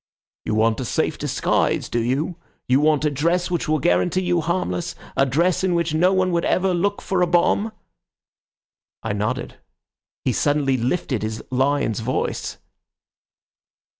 'You 0.45 0.55
want 0.55 0.79
a 0.79 0.85
safe 0.85 1.19
disguise, 1.19 1.87
do 1.87 1.99
you? 2.03 2.35
You 2.67 2.79
want 2.79 3.05
a 3.05 3.11
dress 3.11 3.51
which 3.51 3.69
will 3.69 3.77
guarantee 3.77 4.23
you 4.23 4.41
harmless; 4.41 4.95
a 5.15 5.27
dress 5.27 5.63
in 5.63 5.75
which 5.75 5.93
no 5.93 6.11
one 6.11 6.31
would 6.31 6.43
ever 6.43 6.73
look 6.73 7.03
for 7.03 7.21
a 7.21 7.27
bomb?' 7.27 7.71
I 9.03 9.13
nodded. 9.13 9.57
He 10.25 10.33
suddenly 10.33 10.75
lifted 10.75 11.21
his 11.21 11.43
lion's 11.51 11.99
voice. 11.99 12.57